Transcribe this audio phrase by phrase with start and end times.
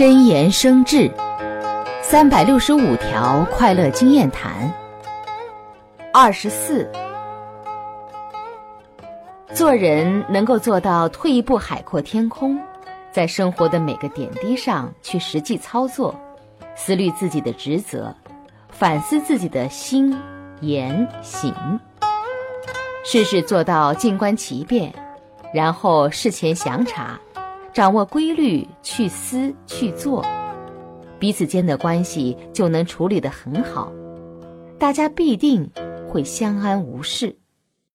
[0.00, 1.10] 真言生智，
[2.00, 4.72] 三百六十五条快乐经验谈。
[6.10, 6.90] 二十四，
[9.52, 12.58] 做人能够做到退一步海阔天空，
[13.12, 16.18] 在生活的每个点滴上去实际操作，
[16.74, 18.14] 思虑自己的职责，
[18.70, 20.18] 反思自己的心、
[20.62, 21.78] 言、行，
[23.04, 24.94] 事事做到静观其变，
[25.52, 27.20] 然后事前详查。
[27.72, 30.24] 掌握规律，去思去做，
[31.20, 33.92] 彼此间的关系就能处理得很好，
[34.78, 35.70] 大家必定
[36.08, 37.36] 会相安无事。